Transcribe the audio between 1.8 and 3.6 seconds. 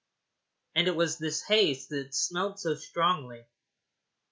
that smelled so strongly.